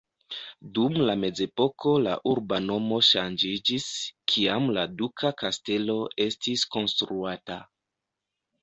Dum 0.77 0.95
la 1.09 1.15
mezepoko 1.23 1.93
la 2.07 2.15
urba 2.31 2.59
nomo 2.69 2.99
ŝanĝiĝis, 3.09 3.87
kiam 4.33 4.75
la 4.79 4.89
duka 5.03 5.33
kastelo 5.45 6.01
estis 6.29 6.67
konstruata. 6.77 7.63